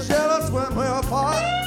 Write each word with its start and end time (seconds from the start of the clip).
Jealous 0.00 0.50
when 0.50 0.74
we're 0.74 0.86
apart. 0.86 1.61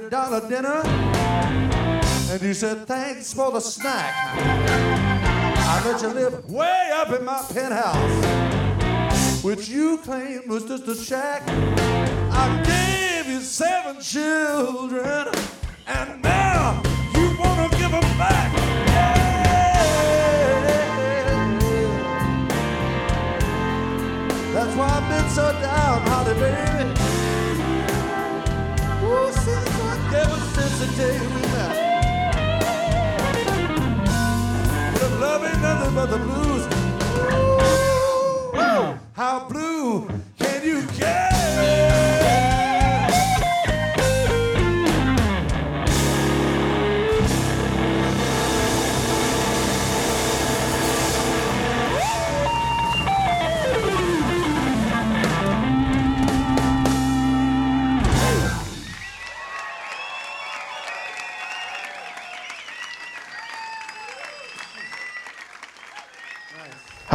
$200 0.00 0.48
dinner. 0.48 0.82
And 2.32 2.42
you 2.42 2.54
said, 2.54 2.86
thanks 2.86 3.32
for 3.32 3.50
the 3.50 3.60
snack. 3.60 4.14
I 5.58 5.82
let 5.84 6.02
you 6.02 6.08
live 6.08 6.50
way 6.50 6.90
up 6.94 7.10
in 7.18 7.24
my 7.24 7.42
penthouse, 7.52 8.24
which 9.42 9.68
you 9.68 9.98
claimed 9.98 10.48
was 10.48 10.64
just 10.64 10.86
a 10.88 10.94
shack. 10.94 11.42
I 11.48 12.62
gave 12.64 13.26
you 13.32 13.40
seven 13.40 14.00
children, 14.00 15.25
day 30.96 31.18
we 31.20 31.42
met. 31.52 31.76
Love 35.20 35.44
ain't 35.44 35.60
nothing 35.60 35.94
but 35.94 36.06
the 36.06 36.18
blues. 36.18 36.45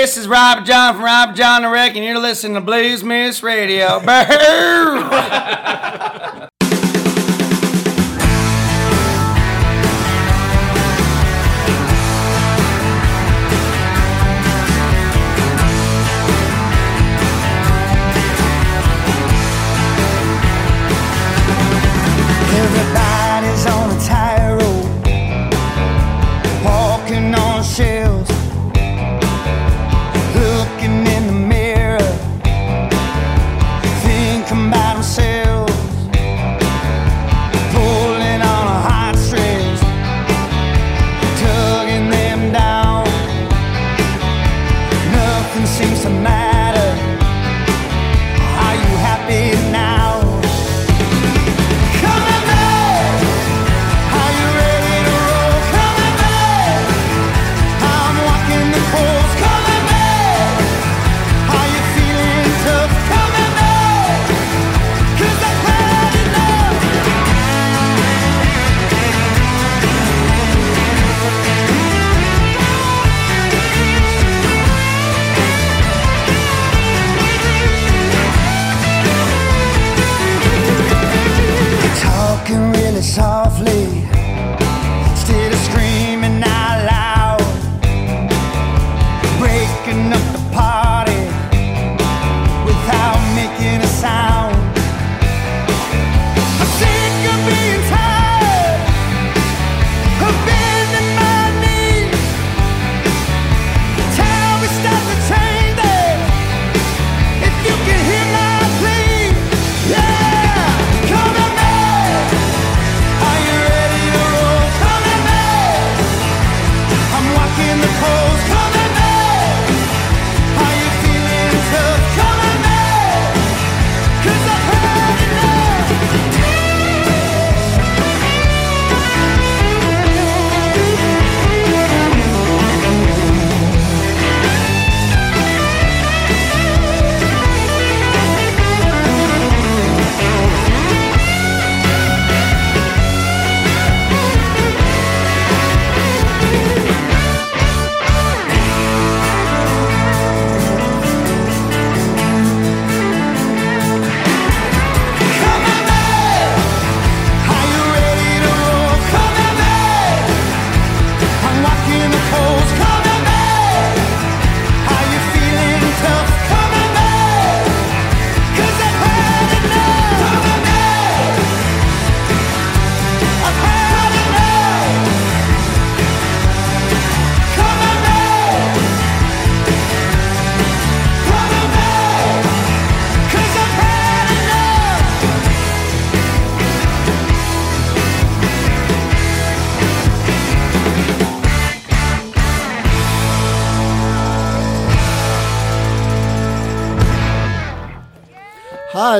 this 0.00 0.16
is 0.16 0.26
Rob 0.26 0.64
John 0.64 0.94
from 0.94 1.04
Rob 1.04 1.36
John 1.36 1.60
the 1.60 1.68
Wreck, 1.68 1.94
and 1.94 2.02
you're 2.02 2.18
listening 2.18 2.54
to 2.54 2.62
Blues 2.62 3.04
Moose 3.04 3.42
Radio. 3.42 4.00
Burr! 4.00 5.88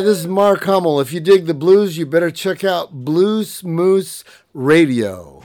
Hi, 0.01 0.05
this 0.05 0.21
is 0.21 0.27
Mark 0.27 0.65
Hummel. 0.65 0.99
If 0.99 1.13
you 1.13 1.21
dig 1.21 1.45
the 1.45 1.53
blues, 1.53 1.99
you 1.99 2.07
better 2.07 2.31
check 2.31 2.65
out 2.65 3.05
Blues 3.05 3.63
Moose 3.63 4.25
Radio. 4.55 5.43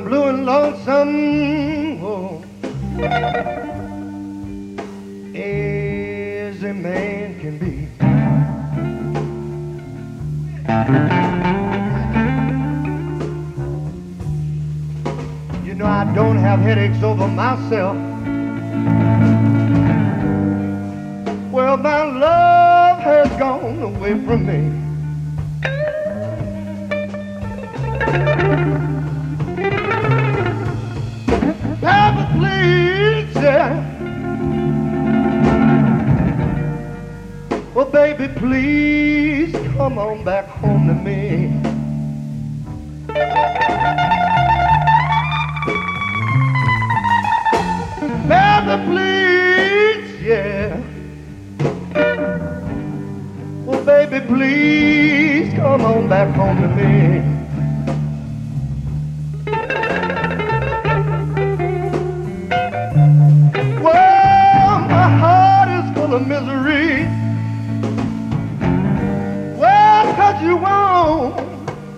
I'm 0.00 0.06
blue 0.08 0.24
and 0.28 0.46
lonesome. 0.46 2.02
Oh. 2.02 2.42
As 5.34 6.62
a 6.62 6.72
man 6.72 7.38
can 7.38 7.58
be. 7.58 7.86
You 15.68 15.74
know, 15.74 15.84
I 15.84 16.10
don't 16.14 16.38
have 16.38 16.60
headaches 16.60 17.02
over 17.02 17.28
myself. 17.28 17.94
Well, 21.52 21.76
my 21.76 22.04
love 22.04 23.00
has 23.00 23.28
gone 23.38 23.82
away 23.82 24.12
from 24.24 24.46
me. 24.46 24.79
Baby, 38.16 38.32
please 38.34 39.52
come 39.76 39.98
on 39.98 40.24
back 40.24 40.46
home 40.46 40.88
to 40.88 40.94
me. 40.94 41.48
Baby, 48.28 48.84
please, 48.86 50.22
yeah. 50.22 50.80
Well, 53.64 53.84
baby, 53.84 54.26
please 54.26 55.54
come 55.54 55.82
on 55.82 56.08
back 56.08 56.34
home 56.34 56.60
to 56.62 56.68
me. 56.68 57.22
Well, 63.80 64.80
my 64.80 65.08
heart 65.20 65.68
is 65.68 65.94
full 65.94 66.14
of 66.14 66.26
misery. 66.26 67.19
You 70.42 70.56
won't, 70.56 71.38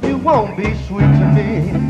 you 0.03 0.17
won't 0.19 0.57
be 0.57 0.75
sweet 0.87 1.01
to 1.01 1.33
me. 1.35 1.82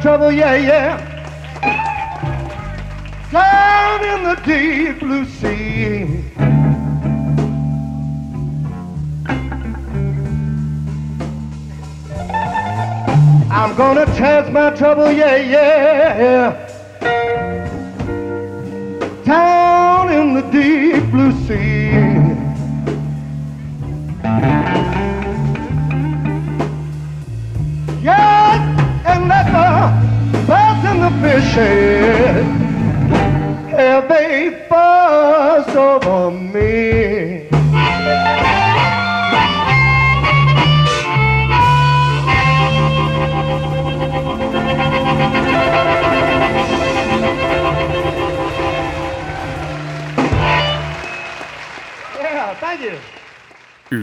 Trouble, 0.00 0.30
yeah, 0.30 0.54
yeah. 0.54 0.96
Down 3.32 4.04
in 4.04 4.22
the 4.24 4.36
deep 4.44 5.00
blue 5.00 5.24
sea. 5.24 6.24
I'm 13.50 13.76
gonna 13.76 14.06
cast 14.16 14.52
my 14.52 14.70
trouble, 14.70 15.10
yeah, 15.10 15.36
yeah. 15.36 16.67
And 31.56 32.17